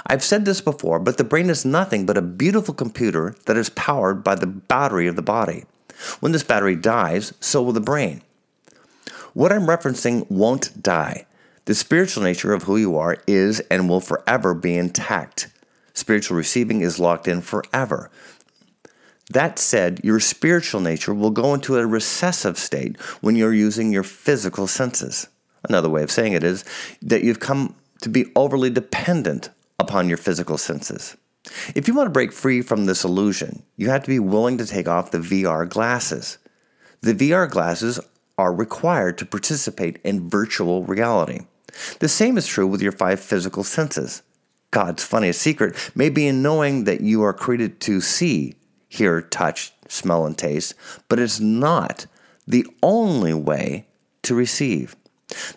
I've 0.06 0.24
said 0.24 0.46
this 0.46 0.62
before, 0.62 1.00
but 1.00 1.18
the 1.18 1.24
brain 1.24 1.50
is 1.50 1.66
nothing 1.66 2.06
but 2.06 2.18
a 2.18 2.22
beautiful 2.22 2.74
computer 2.74 3.36
that 3.46 3.58
is 3.58 3.70
powered 3.70 4.24
by 4.24 4.36
the 4.36 4.48
battery 4.48 5.08
of 5.08 5.16
the 5.16 5.22
body. 5.22 5.66
When 6.20 6.32
this 6.32 6.44
battery 6.44 6.76
dies, 6.76 7.34
so 7.40 7.62
will 7.62 7.74
the 7.74 7.80
brain. 7.80 8.22
What 9.34 9.52
I'm 9.52 9.68
referencing 9.68 10.30
won't 10.30 10.82
die. 10.82 11.26
The 11.68 11.76
spiritual 11.76 12.24
nature 12.24 12.54
of 12.54 12.64
who 12.64 12.78
you 12.78 12.96
are 12.96 13.18
is 13.28 13.60
and 13.70 13.90
will 13.90 14.00
forever 14.00 14.54
be 14.54 14.78
intact. 14.78 15.50
Spiritual 15.94 16.38
receiving 16.38 16.80
is 16.80 16.98
locked 16.98 17.28
in 17.28 17.42
forever. 17.42 18.10
That 19.32 19.60
said, 19.60 20.00
your 20.02 20.22
spiritual 20.22 20.80
nature 20.80 21.14
will 21.14 21.30
go 21.30 21.54
into 21.54 21.76
a 21.76 21.86
recessive 21.86 22.58
state 22.58 22.96
when 23.20 23.36
you're 23.36 23.54
using 23.54 23.92
your 23.92 24.04
physical 24.04 24.66
senses. 24.66 25.28
Another 25.68 25.90
way 25.90 26.04
of 26.04 26.10
saying 26.10 26.32
it 26.32 26.44
is 26.46 26.64
that 27.02 27.26
you've 27.26 27.42
come 27.42 27.76
to 28.02 28.08
be 28.08 28.32
overly 28.34 28.70
dependent 28.70 29.50
upon 29.78 30.08
your 30.08 30.18
physical 30.18 30.58
senses. 30.58 31.18
If 31.76 31.90
you 31.90 31.94
want 31.94 32.08
to 32.08 32.12
break 32.12 32.32
free 32.32 32.62
from 32.62 32.86
this 32.86 33.04
illusion, 33.04 33.64
you 33.76 33.90
have 33.90 34.04
to 34.04 34.10
be 34.10 34.20
willing 34.20 34.58
to 34.60 34.66
take 34.66 34.88
off 34.88 35.12
the 35.12 35.18
VR 35.18 35.68
glasses. 35.68 36.38
The 37.02 37.14
VR 37.14 37.50
glasses 37.50 38.00
are 38.38 38.54
required 38.54 39.18
to 39.18 39.26
participate 39.26 40.00
in 40.06 40.30
virtual 40.30 40.86
reality. 40.86 41.42
The 42.00 42.08
same 42.08 42.38
is 42.38 42.48
true 42.48 42.68
with 42.68 42.82
your 42.82 42.92
five 42.92 43.20
physical 43.20 43.64
senses. 43.64 44.24
God's 44.72 45.04
funniest 45.04 45.42
secret 45.42 45.76
may 45.96 46.10
be 46.10 46.28
in 46.28 46.42
knowing 46.42 46.84
that 46.84 47.02
you 47.02 47.24
are 47.24 47.34
created 47.34 47.80
to 47.82 48.02
see, 48.02 48.56
hear, 48.90 49.22
touch, 49.22 49.74
smell, 49.88 50.26
and 50.26 50.38
taste, 50.38 50.74
but 51.08 51.20
it's 51.20 51.40
not 51.40 52.06
the 52.48 52.66
only 52.84 53.34
way 53.34 53.88
to 54.24 54.36
receive. 54.36 54.96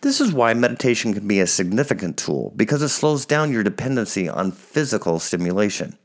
This 0.01 0.21
is 0.21 0.33
why 0.33 0.55
meditation 0.55 1.15
can 1.15 1.29
be 1.29 1.41
a 1.41 1.47
significant 1.47 2.17
tool 2.17 2.53
because 2.57 2.83
it 2.83 2.89
slows 2.89 3.25
down 3.25 3.53
your 3.53 3.63
dependency 3.63 4.29
on 4.29 4.53
physical 4.53 5.19
stimulation. 5.19 5.97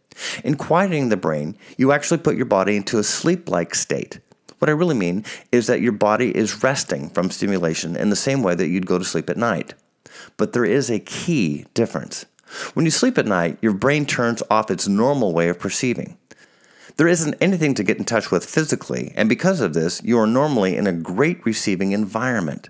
In 0.43 0.55
quieting 0.55 1.09
the 1.09 1.17
brain, 1.17 1.57
you 1.77 1.91
actually 1.91 2.19
put 2.19 2.37
your 2.37 2.45
body 2.45 2.75
into 2.75 2.99
a 2.99 3.03
sleep 3.03 3.49
like 3.49 3.75
state. 3.75 4.19
What 4.59 4.69
I 4.69 4.73
really 4.73 4.95
mean 4.95 5.25
is 5.51 5.67
that 5.67 5.81
your 5.81 5.91
body 5.91 6.35
is 6.35 6.63
resting 6.63 7.09
from 7.09 7.29
stimulation 7.29 7.95
in 7.95 8.09
the 8.09 8.15
same 8.15 8.41
way 8.41 8.55
that 8.55 8.67
you'd 8.67 8.85
go 8.85 8.97
to 8.97 9.03
sleep 9.03 9.29
at 9.29 9.37
night. 9.37 9.73
But 10.37 10.53
there 10.53 10.65
is 10.65 10.89
a 10.89 10.99
key 10.99 11.65
difference. 11.73 12.25
When 12.73 12.85
you 12.85 12.91
sleep 12.91 13.17
at 13.17 13.25
night, 13.25 13.57
your 13.61 13.73
brain 13.73 14.05
turns 14.05 14.43
off 14.49 14.71
its 14.71 14.87
normal 14.87 15.33
way 15.33 15.49
of 15.49 15.59
perceiving. 15.59 16.17
There 16.97 17.07
isn't 17.07 17.35
anything 17.41 17.73
to 17.73 17.83
get 17.83 17.97
in 17.97 18.05
touch 18.05 18.31
with 18.31 18.45
physically, 18.45 19.13
and 19.17 19.27
because 19.27 19.59
of 19.59 19.73
this, 19.73 20.01
you 20.03 20.17
are 20.17 20.27
normally 20.27 20.77
in 20.77 20.87
a 20.87 20.93
great 20.93 21.45
receiving 21.45 21.91
environment. 21.91 22.69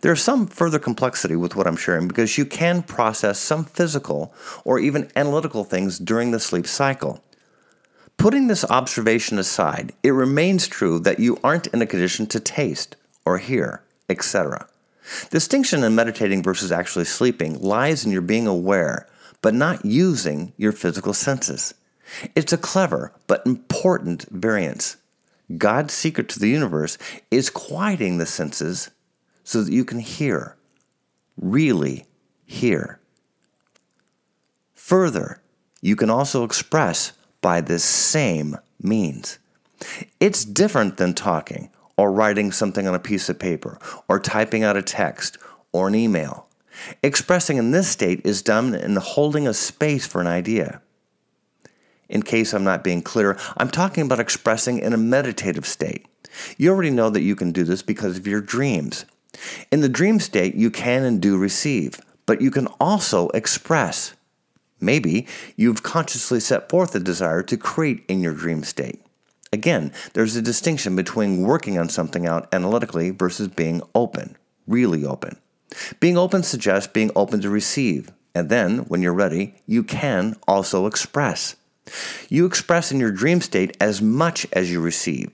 There's 0.00 0.22
some 0.22 0.46
further 0.46 0.78
complexity 0.78 1.34
with 1.34 1.56
what 1.56 1.66
I'm 1.66 1.76
sharing 1.76 2.06
because 2.06 2.38
you 2.38 2.44
can 2.44 2.82
process 2.82 3.38
some 3.38 3.64
physical 3.64 4.32
or 4.64 4.78
even 4.78 5.10
analytical 5.16 5.64
things 5.64 5.98
during 5.98 6.30
the 6.30 6.40
sleep 6.40 6.66
cycle. 6.66 7.24
Putting 8.16 8.48
this 8.48 8.64
observation 8.64 9.38
aside, 9.38 9.92
it 10.02 10.10
remains 10.10 10.68
true 10.68 10.98
that 11.00 11.20
you 11.20 11.38
aren't 11.42 11.68
in 11.68 11.82
a 11.82 11.86
condition 11.86 12.26
to 12.26 12.40
taste 12.40 12.96
or 13.24 13.38
hear, 13.38 13.82
etc. 14.08 14.68
Distinction 15.30 15.84
in 15.84 15.94
meditating 15.94 16.42
versus 16.42 16.72
actually 16.72 17.04
sleeping 17.04 17.60
lies 17.60 18.04
in 18.04 18.12
your 18.12 18.22
being 18.22 18.46
aware, 18.46 19.08
but 19.42 19.54
not 19.54 19.84
using 19.84 20.52
your 20.56 20.72
physical 20.72 21.14
senses. 21.14 21.74
It's 22.34 22.52
a 22.52 22.58
clever 22.58 23.12
but 23.26 23.46
important 23.46 24.26
variance. 24.30 24.96
God's 25.56 25.94
secret 25.94 26.28
to 26.30 26.38
the 26.38 26.48
universe 26.48 26.98
is 27.30 27.50
quieting 27.50 28.18
the 28.18 28.26
senses 28.26 28.90
so 29.44 29.62
that 29.62 29.72
you 29.72 29.84
can 29.84 29.98
hear, 29.98 30.56
really 31.40 32.06
hear. 32.44 33.00
Further, 34.74 35.40
you 35.80 35.96
can 35.96 36.10
also 36.10 36.44
express 36.44 37.12
by 37.40 37.60
this 37.60 37.84
same 37.84 38.56
means. 38.82 39.38
It's 40.20 40.44
different 40.44 40.96
than 40.96 41.14
talking 41.14 41.70
or 41.98 42.12
writing 42.12 42.52
something 42.52 42.86
on 42.86 42.94
a 42.94 43.00
piece 43.00 43.28
of 43.28 43.38
paper 43.38 43.78
or 44.08 44.18
typing 44.18 44.62
out 44.62 44.76
a 44.76 44.82
text 44.82 45.36
or 45.72 45.88
an 45.88 45.94
email. 45.94 46.46
Expressing 47.02 47.56
in 47.58 47.72
this 47.72 47.88
state 47.88 48.22
is 48.24 48.40
done 48.40 48.74
in 48.74 48.96
holding 48.96 49.46
a 49.46 49.52
space 49.52 50.06
for 50.06 50.20
an 50.20 50.28
idea. 50.28 50.80
In 52.08 52.22
case 52.22 52.54
I'm 52.54 52.64
not 52.64 52.84
being 52.84 53.02
clear, 53.02 53.36
I'm 53.56 53.68
talking 53.68 54.04
about 54.04 54.20
expressing 54.20 54.78
in 54.78 54.92
a 54.92 54.96
meditative 54.96 55.66
state. 55.66 56.06
You 56.56 56.70
already 56.70 56.90
know 56.90 57.10
that 57.10 57.22
you 57.22 57.34
can 57.34 57.52
do 57.52 57.64
this 57.64 57.82
because 57.82 58.16
of 58.16 58.26
your 58.26 58.40
dreams. 58.40 59.04
In 59.72 59.80
the 59.80 59.88
dream 59.88 60.20
state, 60.20 60.54
you 60.54 60.70
can 60.70 61.04
and 61.04 61.20
do 61.20 61.36
receive, 61.36 62.00
but 62.26 62.40
you 62.40 62.50
can 62.50 62.68
also 62.80 63.28
express. 63.30 64.14
Maybe 64.80 65.26
you've 65.56 65.82
consciously 65.82 66.38
set 66.38 66.68
forth 66.68 66.94
a 66.94 67.00
desire 67.00 67.42
to 67.42 67.56
create 67.56 68.04
in 68.08 68.20
your 68.20 68.34
dream 68.34 68.62
state. 68.62 69.02
Again, 69.52 69.92
there's 70.12 70.36
a 70.36 70.42
distinction 70.42 70.96
between 70.96 71.42
working 71.42 71.78
on 71.78 71.88
something 71.88 72.26
out 72.26 72.48
analytically 72.52 73.10
versus 73.10 73.48
being 73.48 73.82
open, 73.94 74.36
really 74.66 75.04
open. 75.04 75.38
Being 76.00 76.18
open 76.18 76.42
suggests 76.42 76.92
being 76.92 77.10
open 77.16 77.40
to 77.40 77.50
receive, 77.50 78.10
and 78.34 78.48
then, 78.48 78.80
when 78.80 79.02
you're 79.02 79.12
ready, 79.14 79.54
you 79.66 79.82
can 79.82 80.36
also 80.46 80.86
express. 80.86 81.56
You 82.28 82.44
express 82.44 82.92
in 82.92 83.00
your 83.00 83.10
dream 83.10 83.40
state 83.40 83.76
as 83.80 84.02
much 84.02 84.46
as 84.52 84.70
you 84.70 84.80
receive. 84.80 85.30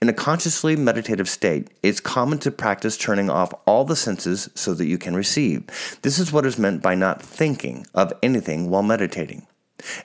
In 0.00 0.08
a 0.08 0.12
consciously 0.12 0.74
meditative 0.74 1.28
state, 1.28 1.68
it's 1.82 2.00
common 2.00 2.38
to 2.40 2.50
practice 2.50 2.96
turning 2.96 3.30
off 3.30 3.54
all 3.66 3.84
the 3.84 3.96
senses 3.96 4.48
so 4.54 4.74
that 4.74 4.86
you 4.86 4.98
can 4.98 5.14
receive. 5.14 5.64
This 6.02 6.18
is 6.18 6.32
what 6.32 6.46
is 6.46 6.58
meant 6.58 6.82
by 6.82 6.96
not 6.96 7.22
thinking 7.22 7.86
of 7.94 8.12
anything 8.22 8.68
while 8.68 8.82
meditating. 8.82 9.46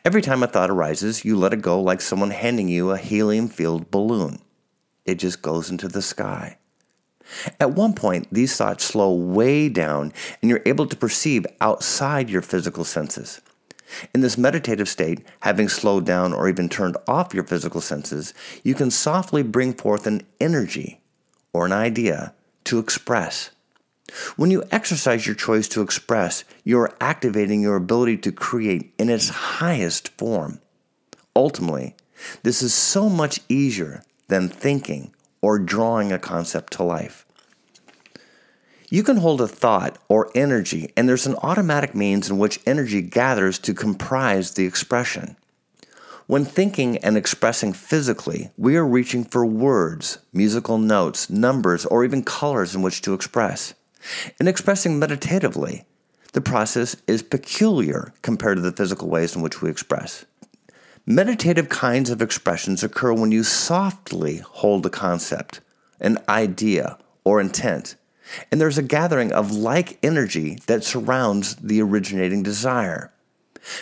Every 0.03 0.21
time 0.21 0.43
a 0.43 0.47
thought 0.47 0.69
arises, 0.69 1.25
you 1.25 1.37
let 1.37 1.53
it 1.53 1.61
go 1.61 1.81
like 1.81 2.01
someone 2.01 2.31
handing 2.31 2.67
you 2.67 2.91
a 2.91 2.97
helium 2.97 3.47
filled 3.47 3.91
balloon. 3.91 4.39
It 5.05 5.15
just 5.15 5.41
goes 5.41 5.69
into 5.69 5.87
the 5.87 6.01
sky. 6.01 6.57
At 7.59 7.73
one 7.73 7.93
point, 7.93 8.27
these 8.31 8.55
thoughts 8.55 8.83
slow 8.83 9.13
way 9.13 9.69
down 9.69 10.13
and 10.41 10.49
you're 10.49 10.61
able 10.65 10.87
to 10.87 10.95
perceive 10.95 11.45
outside 11.59 12.29
your 12.29 12.41
physical 12.41 12.83
senses. 12.83 13.41
In 14.13 14.21
this 14.21 14.37
meditative 14.37 14.89
state, 14.89 15.25
having 15.41 15.69
slowed 15.69 16.05
down 16.05 16.33
or 16.33 16.49
even 16.49 16.67
turned 16.67 16.97
off 17.07 17.33
your 17.33 17.43
physical 17.43 17.81
senses, 17.81 18.33
you 18.63 18.73
can 18.73 18.91
softly 18.91 19.43
bring 19.43 19.73
forth 19.73 20.07
an 20.07 20.21
energy 20.39 21.01
or 21.53 21.65
an 21.65 21.71
idea 21.71 22.33
to 22.65 22.79
express. 22.79 23.51
When 24.35 24.51
you 24.51 24.63
exercise 24.71 25.25
your 25.25 25.35
choice 25.35 25.67
to 25.69 25.81
express, 25.81 26.43
you 26.63 26.79
are 26.79 26.95
activating 27.01 27.61
your 27.61 27.75
ability 27.75 28.17
to 28.17 28.31
create 28.31 28.93
in 28.97 29.09
its 29.09 29.29
highest 29.29 30.09
form. 30.17 30.59
Ultimately, 31.35 31.95
this 32.43 32.61
is 32.61 32.73
so 32.73 33.09
much 33.09 33.39
easier 33.49 34.03
than 34.27 34.49
thinking 34.49 35.13
or 35.41 35.59
drawing 35.59 36.11
a 36.11 36.19
concept 36.19 36.73
to 36.73 36.83
life. 36.83 37.25
You 38.89 39.03
can 39.03 39.17
hold 39.17 39.41
a 39.41 39.47
thought 39.47 39.97
or 40.07 40.31
energy, 40.33 40.93
and 40.95 41.09
there's 41.09 41.27
an 41.27 41.35
automatic 41.43 41.93
means 41.93 42.29
in 42.29 42.37
which 42.37 42.61
energy 42.65 43.01
gathers 43.01 43.59
to 43.59 43.73
comprise 43.73 44.51
the 44.51 44.65
expression. 44.65 45.35
When 46.25 46.45
thinking 46.45 46.97
and 46.99 47.17
expressing 47.17 47.73
physically, 47.73 48.51
we 48.57 48.77
are 48.77 48.85
reaching 48.85 49.23
for 49.25 49.45
words, 49.45 50.19
musical 50.31 50.77
notes, 50.77 51.29
numbers, 51.29 51.85
or 51.85 52.05
even 52.05 52.23
colors 52.23 52.75
in 52.75 52.81
which 52.81 53.01
to 53.01 53.13
express. 53.13 53.73
In 54.39 54.47
expressing 54.47 54.99
meditatively, 54.99 55.85
the 56.33 56.41
process 56.41 56.95
is 57.07 57.23
peculiar 57.23 58.13
compared 58.21 58.57
to 58.57 58.61
the 58.61 58.71
physical 58.71 59.09
ways 59.09 59.35
in 59.35 59.41
which 59.41 59.61
we 59.61 59.69
express. 59.69 60.25
Meditative 61.05 61.69
kinds 61.69 62.09
of 62.09 62.21
expressions 62.21 62.83
occur 62.83 63.13
when 63.13 63.31
you 63.31 63.43
softly 63.43 64.37
hold 64.37 64.85
a 64.85 64.89
concept, 64.89 65.61
an 65.99 66.17
idea, 66.27 66.97
or 67.23 67.39
intent, 67.39 67.95
and 68.51 68.59
there's 68.59 68.77
a 68.77 68.83
gathering 68.83 69.31
of 69.31 69.51
like 69.51 69.97
energy 70.03 70.59
that 70.67 70.83
surrounds 70.83 71.55
the 71.55 71.81
originating 71.81 72.43
desire. 72.43 73.11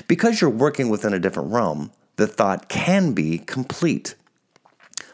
Because 0.07 0.39
you're 0.39 0.50
working 0.50 0.89
within 0.89 1.13
a 1.13 1.19
different 1.19 1.51
realm, 1.51 1.91
the 2.15 2.27
thought 2.27 2.69
can 2.69 3.13
be 3.13 3.39
complete. 3.39 4.15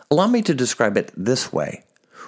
Allow 0.09 0.27
me 0.27 0.41
to 0.43 0.53
describe 0.53 0.97
it 0.97 1.11
this 1.15 1.51
way. 1.51 1.83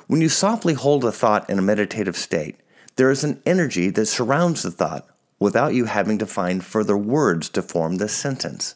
When 0.07 0.21
you 0.21 0.29
softly 0.29 0.73
hold 0.73 1.05
a 1.05 1.11
thought 1.11 1.49
in 1.49 1.59
a 1.59 1.61
meditative 1.61 2.17
state, 2.17 2.57
there 2.95 3.11
is 3.11 3.23
an 3.23 3.41
energy 3.45 3.89
that 3.89 4.05
surrounds 4.05 4.63
the 4.63 4.71
thought 4.71 5.07
without 5.39 5.73
you 5.73 5.85
having 5.85 6.17
to 6.19 6.25
find 6.25 6.63
further 6.63 6.97
words 6.97 7.49
to 7.49 7.61
form 7.61 7.97
the 7.97 8.07
sentence. 8.07 8.75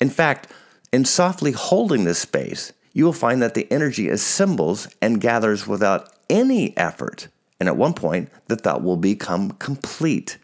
In 0.00 0.10
fact, 0.10 0.48
in 0.92 1.04
softly 1.04 1.52
holding 1.52 2.04
this 2.04 2.18
space, 2.18 2.72
you 2.92 3.04
will 3.04 3.12
find 3.12 3.40
that 3.40 3.54
the 3.54 3.70
energy 3.72 4.08
assembles 4.08 4.88
and 5.00 5.20
gathers 5.20 5.66
without 5.66 6.08
any 6.28 6.76
effort, 6.76 7.28
and 7.60 7.68
at 7.68 7.76
one 7.76 7.94
point, 7.94 8.30
the 8.48 8.56
thought 8.56 8.82
will 8.82 8.96
become 8.96 9.52
complete. 9.52 10.38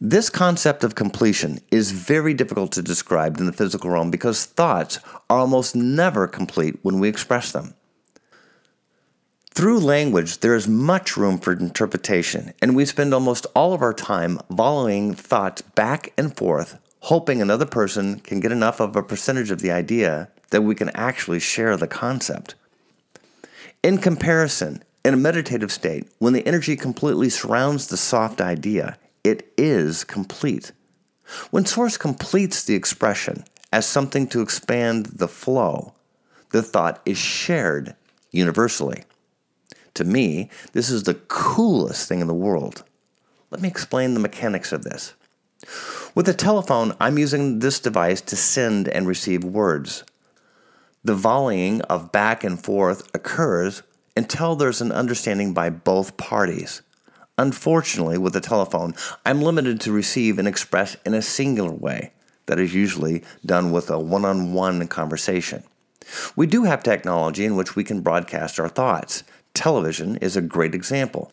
This 0.00 0.30
concept 0.30 0.82
of 0.82 0.94
completion 0.94 1.58
is 1.70 1.90
very 1.90 2.32
difficult 2.32 2.72
to 2.72 2.82
describe 2.82 3.38
in 3.38 3.46
the 3.46 3.52
physical 3.52 3.90
realm 3.90 4.10
because 4.10 4.46
thoughts 4.46 4.98
are 5.28 5.38
almost 5.38 5.76
never 5.76 6.26
complete 6.26 6.78
when 6.82 6.98
we 6.98 7.08
express 7.08 7.52
them. 7.52 7.74
Through 9.60 9.80
language, 9.80 10.38
there 10.38 10.54
is 10.54 10.66
much 10.66 11.18
room 11.18 11.36
for 11.36 11.52
interpretation, 11.52 12.54
and 12.62 12.74
we 12.74 12.86
spend 12.86 13.12
almost 13.12 13.46
all 13.54 13.74
of 13.74 13.82
our 13.82 13.92
time 13.92 14.40
volleying 14.48 15.12
thoughts 15.12 15.60
back 15.60 16.14
and 16.16 16.34
forth, 16.34 16.78
hoping 17.00 17.42
another 17.42 17.66
person 17.66 18.20
can 18.20 18.40
get 18.40 18.52
enough 18.52 18.80
of 18.80 18.96
a 18.96 19.02
percentage 19.02 19.50
of 19.50 19.60
the 19.60 19.70
idea 19.70 20.30
that 20.48 20.62
we 20.62 20.74
can 20.74 20.88
actually 20.94 21.40
share 21.40 21.76
the 21.76 21.86
concept. 21.86 22.54
In 23.82 23.98
comparison, 23.98 24.82
in 25.04 25.12
a 25.12 25.18
meditative 25.18 25.70
state, 25.70 26.10
when 26.20 26.32
the 26.32 26.46
energy 26.46 26.74
completely 26.74 27.28
surrounds 27.28 27.88
the 27.88 27.98
soft 27.98 28.40
idea, 28.40 28.96
it 29.24 29.52
is 29.58 30.04
complete. 30.04 30.72
When 31.50 31.66
Source 31.66 31.98
completes 31.98 32.64
the 32.64 32.76
expression 32.76 33.44
as 33.70 33.84
something 33.84 34.26
to 34.28 34.40
expand 34.40 35.04
the 35.16 35.28
flow, 35.28 35.92
the 36.48 36.62
thought 36.62 37.02
is 37.04 37.18
shared 37.18 37.94
universally. 38.30 39.04
To 40.00 40.06
me, 40.06 40.48
this 40.72 40.88
is 40.88 41.02
the 41.02 41.12
coolest 41.12 42.08
thing 42.08 42.22
in 42.22 42.26
the 42.26 42.32
world. 42.32 42.84
Let 43.50 43.60
me 43.60 43.68
explain 43.68 44.14
the 44.14 44.20
mechanics 44.20 44.72
of 44.72 44.82
this. 44.82 45.12
With 46.14 46.26
a 46.26 46.32
telephone, 46.32 46.94
I'm 46.98 47.18
using 47.18 47.58
this 47.58 47.78
device 47.78 48.22
to 48.22 48.34
send 48.34 48.88
and 48.88 49.06
receive 49.06 49.44
words. 49.44 50.04
The 51.04 51.14
volleying 51.14 51.82
of 51.82 52.12
back 52.12 52.44
and 52.44 52.58
forth 52.58 53.14
occurs 53.14 53.82
until 54.16 54.56
there's 54.56 54.80
an 54.80 54.90
understanding 54.90 55.52
by 55.52 55.68
both 55.68 56.16
parties. 56.16 56.80
Unfortunately, 57.36 58.16
with 58.16 58.32
the 58.32 58.40
telephone, 58.40 58.94
I'm 59.26 59.42
limited 59.42 59.82
to 59.82 59.92
receive 59.92 60.38
and 60.38 60.48
express 60.48 60.96
in 61.04 61.12
a 61.12 61.20
singular 61.20 61.72
way. 61.72 62.14
That 62.46 62.58
is 62.58 62.74
usually 62.74 63.22
done 63.44 63.70
with 63.70 63.90
a 63.90 63.98
one 63.98 64.24
on 64.24 64.54
one 64.54 64.88
conversation. 64.88 65.62
We 66.36 66.46
do 66.46 66.64
have 66.64 66.82
technology 66.82 67.44
in 67.44 67.54
which 67.54 67.76
we 67.76 67.84
can 67.84 68.00
broadcast 68.00 68.58
our 68.58 68.70
thoughts. 68.70 69.24
Television 69.54 70.16
is 70.16 70.36
a 70.36 70.42
great 70.42 70.74
example. 70.74 71.32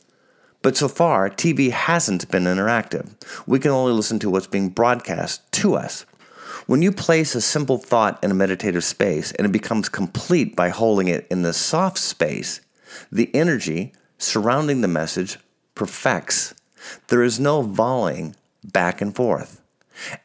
But 0.62 0.76
so 0.76 0.88
far, 0.88 1.30
TV 1.30 1.72
hasn't 1.72 2.30
been 2.30 2.44
interactive. 2.44 3.10
We 3.46 3.60
can 3.60 3.72
only 3.72 3.94
listen 3.94 4.20
to 4.20 4.30
what's 4.30 4.48
being 4.48 4.70
broadcast 4.70 5.50
to 5.54 5.76
us. 5.76 6.06
When 6.66 6.82
you 6.82 6.92
place 6.92 7.36
a 7.36 7.42
simple 7.42 7.78
thought 7.78 8.22
in 8.24 8.32
a 8.32 8.34
meditative 8.34 8.84
space 8.84 9.32
and 9.34 9.46
it 9.46 9.52
becomes 9.52 9.88
complete 9.88 10.56
by 10.56 10.70
holding 10.70 11.08
it 11.08 11.26
in 11.30 11.42
the 11.42 11.54
soft 11.54 11.98
space, 11.98 12.60
the 13.12 13.34
energy 13.34 13.94
surrounding 14.18 14.82
the 14.82 14.88
message 14.88 15.38
perfects. 15.76 16.54
There 17.08 17.24
is 17.24 17.40
no 17.40 17.62
volleying 17.62 18.36
back 18.64 19.02
and 19.02 19.16
forth. 19.16 19.62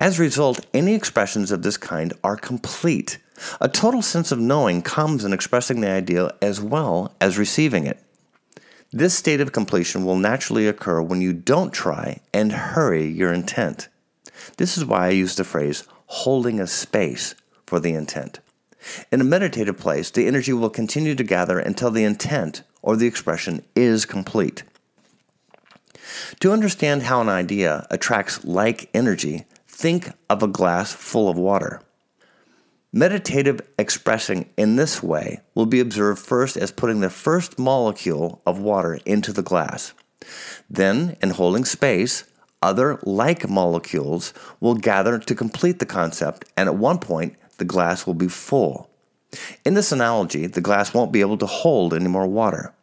As 0.01 0.19
a 0.19 0.23
result, 0.23 0.67
any 0.75 0.95
expressions 0.95 1.51
of 1.51 1.63
this 1.63 1.77
kind 1.77 2.13
are 2.25 2.37
complete. 2.37 3.19
A 3.61 3.69
total 3.69 4.03
sense 4.03 4.31
of 4.33 4.39
knowing 4.39 4.83
comes 4.83 5.25
in 5.25 5.33
expressing 5.33 5.81
the 5.81 5.91
idea 5.91 6.35
as 6.41 6.61
well 6.61 7.15
as 7.21 7.39
receiving 7.39 7.87
it. 7.87 7.99
This 8.93 9.15
state 9.15 9.41
of 9.41 9.53
completion 9.53 10.05
will 10.05 10.17
naturally 10.17 10.67
occur 10.69 11.01
when 11.01 11.23
you 11.23 11.33
don't 11.33 11.73
try 11.73 12.21
and 12.35 12.53
hurry 12.53 13.07
your 13.07 13.33
intent. 13.33 13.89
This 14.59 14.77
is 14.77 14.85
why 14.85 15.07
I 15.07 15.11
use 15.11 15.37
the 15.37 15.45
phrase 15.45 15.85
holding 16.07 16.61
a 16.61 16.67
space 16.67 17.35
for 17.67 17.81
the 17.81 17.95
intent. 17.95 18.41
In 19.11 19.21
a 19.21 19.25
meditative 19.25 19.79
place, 19.79 20.11
the 20.11 20.27
energy 20.27 20.53
will 20.53 20.69
continue 20.69 21.15
to 21.15 21.25
gather 21.25 21.59
until 21.59 21.91
the 21.91 22.05
intent 22.05 22.63
or 22.83 22.97
the 22.97 23.07
expression 23.07 23.63
is 23.75 24.05
complete. 24.05 24.63
To 26.41 26.53
understand 26.53 27.05
how 27.05 27.21
an 27.21 27.29
idea 27.29 27.87
attracts 27.91 28.45
like 28.45 28.91
energy, 28.93 29.47
think 29.67 30.11
of 30.29 30.43
a 30.43 30.49
glass 30.49 30.93
full 30.93 31.31
of 31.31 31.39
water. 31.39 31.81
Meditative 32.95 33.63
expressing 33.79 34.51
in 34.59 34.77
this 34.77 35.03
way 35.03 35.41
will 35.55 35.65
be 35.65 35.81
observed 35.81 36.21
first 36.21 36.59
as 36.59 36.71
putting 36.71 37.01
the 37.01 37.09
first 37.09 37.59
molecule 37.59 38.43
of 38.47 38.59
water 38.59 38.99
into 39.07 39.33
the 39.33 39.43
glass. 39.43 39.95
Then, 40.69 41.17
in 41.23 41.31
holding 41.31 41.65
space, 41.65 42.25
other 42.61 42.99
like 43.05 43.49
molecules 43.49 44.35
will 44.61 44.75
gather 44.75 45.19
to 45.19 45.35
complete 45.35 45.79
the 45.79 45.87
concept, 45.87 46.45
and 46.55 46.69
at 46.69 46.77
one 46.77 46.99
point, 46.99 47.37
the 47.57 47.65
glass 47.65 48.07
will 48.07 48.13
be 48.13 48.29
full. 48.29 48.91
In 49.65 49.73
this 49.73 49.91
analogy, 49.91 50.47
the 50.47 50.61
glass 50.61 50.93
won't 50.93 51.13
be 51.13 51.23
able 51.23 51.39
to 51.39 51.47
hold 51.47 51.95
any 51.95 52.09
more 52.09 52.27
water. 52.27 52.75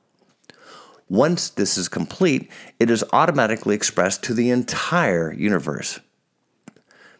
Once 1.07 1.51
this 1.51 1.77
is 1.77 1.87
complete, 1.87 2.49
it 2.79 2.89
is 2.89 3.03
automatically 3.13 3.75
expressed 3.75 4.23
to 4.23 4.33
the 4.33 4.49
entire 4.49 5.31
universe. 5.31 5.99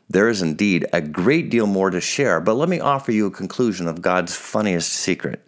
There 0.09 0.27
is 0.27 0.41
indeed 0.41 0.87
a 0.91 1.01
great 1.01 1.51
deal 1.51 1.67
more 1.67 1.91
to 1.91 2.01
share, 2.01 2.41
but 2.41 2.55
let 2.55 2.67
me 2.67 2.79
offer 2.79 3.11
you 3.11 3.27
a 3.27 3.31
conclusion 3.31 3.87
of 3.87 4.01
God's 4.01 4.35
funniest 4.35 4.91
secret. 4.91 5.45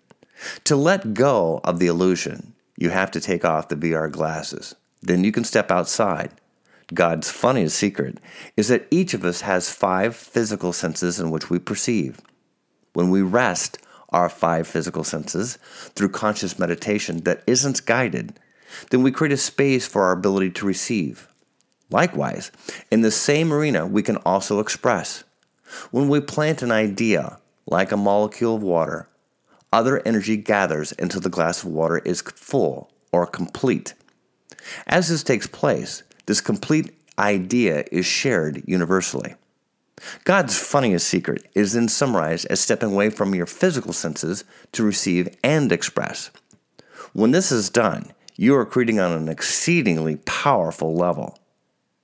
To 0.66 0.76
let 0.76 1.16
go 1.16 1.62
of 1.64 1.80
the 1.80 1.88
illusion, 1.88 2.54
you 2.78 2.92
have 2.92 3.10
to 3.12 3.20
take 3.20 3.44
off 3.44 3.70
the 3.70 3.76
VR 3.76 4.12
glasses. 4.12 4.76
Then 5.02 5.24
you 5.24 5.32
can 5.32 5.44
step 5.44 5.72
outside. 5.72 6.32
God's 6.94 7.32
funniest 7.32 7.76
secret 7.78 8.20
is 8.56 8.68
that 8.68 8.88
each 8.92 9.16
of 9.16 9.26
us 9.26 9.42
has 9.42 9.74
five 9.74 10.16
physical 10.16 10.74
senses 10.74 11.20
in 11.20 11.32
which 11.32 11.50
we 11.50 11.58
perceive. 11.58 12.20
When 12.94 13.10
we 13.10 13.22
rest, 13.24 13.80
our 14.10 14.30
five 14.30 14.68
physical 14.68 15.04
senses 15.04 15.58
through 15.96 16.10
conscious 16.10 16.60
meditation 16.60 17.24
that 17.24 17.44
isn't 17.48 17.86
guided, 17.86 18.40
then 18.92 19.02
we 19.02 19.12
create 19.12 19.32
a 19.32 19.38
space 19.38 19.88
for 19.88 20.04
our 20.04 20.12
ability 20.12 20.52
to 20.52 20.66
receive. 20.66 21.31
Likewise, 21.92 22.52
in 22.90 23.02
the 23.02 23.12
same 23.12 23.52
arena, 23.52 23.86
we 23.86 24.02
can 24.02 24.18
also 24.18 24.60
express. 24.60 25.24
When 25.92 26.08
we 26.10 26.22
plant 26.22 26.62
an 26.62 26.72
idea, 26.72 27.38
like 27.66 27.92
a 27.92 27.98
molecule 27.98 28.56
of 28.56 28.64
water, 28.64 29.08
other 29.74 30.02
energy 30.06 30.38
gathers 30.38 30.94
until 30.98 31.22
the 31.22 31.30
glass 31.30 31.64
of 31.64 31.70
water 31.70 32.00
is 32.00 32.22
full 32.22 32.92
or 33.12 33.28
complete. 33.28 33.94
As 34.88 35.10
this 35.10 35.24
takes 35.24 35.48
place, 35.48 36.04
this 36.26 36.42
complete 36.42 36.94
idea 37.20 37.86
is 37.92 38.06
shared 38.06 38.64
universally. 38.66 39.36
God's 40.24 40.58
funniest 40.58 41.08
secret 41.08 41.48
is 41.54 41.74
then 41.74 41.88
summarized 41.88 42.48
as 42.50 42.60
stepping 42.60 42.92
away 42.92 43.10
from 43.10 43.36
your 43.36 43.46
physical 43.46 43.94
senses 43.94 44.44
to 44.72 44.84
receive 44.84 45.36
and 45.44 45.72
express. 45.72 46.32
When 47.14 47.32
this 47.32 47.52
is 47.52 47.70
done, 47.70 48.12
you 48.36 48.56
are 48.56 48.66
creating 48.66 49.00
on 49.00 49.12
an 49.12 49.30
exceedingly 49.30 50.16
powerful 50.26 50.96
level. 50.96 51.38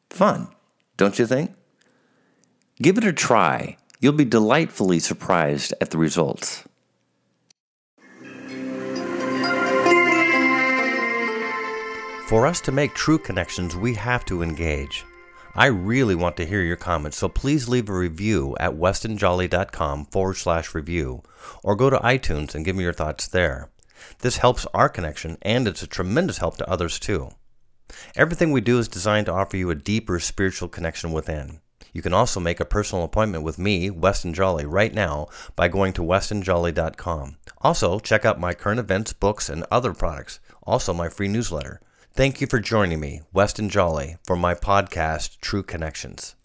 Fun, 0.09 0.47
don't 0.95 1.19
you 1.19 1.27
think? 1.27 1.53
Give 2.81 2.97
it 2.97 3.03
a 3.03 3.13
try. 3.13 3.77
You'll 3.99 4.13
be 4.13 4.25
delightfully 4.25 4.99
surprised 4.99 5.73
at 5.81 5.89
the 5.89 5.97
results. 5.97 6.63
For 12.27 12.45
us 12.45 12.59
to 12.61 12.73
make 12.73 12.93
true 12.93 13.17
connections, 13.17 13.75
we 13.75 13.93
have 13.93 14.25
to 14.25 14.43
engage. 14.43 15.05
I 15.55 15.67
really 15.67 16.13
want 16.13 16.37
to 16.37 16.45
hear 16.45 16.61
your 16.61 16.75
comments, 16.75 17.17
so 17.17 17.29
please 17.29 17.67
leave 17.67 17.89
a 17.89 17.97
review 17.97 18.55
at 18.59 18.73
westonjolly.com 18.73 20.05
forward 20.05 20.35
slash 20.35 20.75
review 20.75 21.23
or 21.63 21.75
go 21.75 21.89
to 21.89 21.97
iTunes 21.97 22.53
and 22.53 22.65
give 22.65 22.75
me 22.75 22.83
your 22.83 22.93
thoughts 22.93 23.27
there. 23.27 23.71
This 24.19 24.37
helps 24.37 24.67
our 24.73 24.89
connection 24.89 25.37
and 25.41 25.67
it's 25.67 25.81
a 25.81 25.87
tremendous 25.87 26.37
help 26.37 26.57
to 26.57 26.69
others 26.69 26.99
too. 26.99 27.31
Everything 28.15 28.51
we 28.51 28.61
do 28.61 28.79
is 28.79 28.87
designed 28.87 29.25
to 29.27 29.33
offer 29.33 29.57
you 29.57 29.69
a 29.69 29.75
deeper 29.75 30.19
spiritual 30.19 30.69
connection 30.69 31.11
within. 31.11 31.59
You 31.93 32.01
can 32.01 32.13
also 32.13 32.39
make 32.39 32.59
a 32.59 32.65
personal 32.65 33.03
appointment 33.03 33.43
with 33.43 33.57
me, 33.57 33.89
Weston 33.89 34.33
Jolly, 34.33 34.65
right 34.65 34.93
now 34.93 35.27
by 35.55 35.67
going 35.67 35.93
to 35.93 36.03
westonjolly.com. 36.03 37.37
Also, 37.59 37.99
check 37.99 38.23
out 38.23 38.39
my 38.39 38.53
current 38.53 38.79
events, 38.79 39.13
books, 39.13 39.49
and 39.49 39.65
other 39.71 39.93
products. 39.93 40.39
Also, 40.63 40.93
my 40.93 41.09
free 41.09 41.27
newsletter. 41.27 41.81
Thank 42.13 42.39
you 42.39 42.47
for 42.47 42.59
joining 42.59 42.99
me, 42.99 43.21
Weston 43.33 43.69
Jolly, 43.69 44.17
for 44.23 44.35
my 44.35 44.53
podcast, 44.53 45.39
True 45.39 45.63
Connections. 45.63 46.36